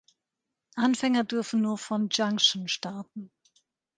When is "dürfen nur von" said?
1.25-2.09